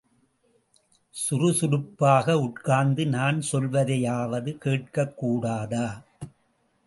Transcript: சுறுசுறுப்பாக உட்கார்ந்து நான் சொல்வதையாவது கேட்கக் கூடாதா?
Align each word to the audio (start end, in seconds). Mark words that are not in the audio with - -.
சுறுசுறுப்பாக 1.09 2.39
உட்கார்ந்து 2.39 3.05
நான் 3.07 3.43
சொல்வதையாவது 3.51 4.57
கேட்கக் 4.57 5.17
கூடாதா? 5.17 6.01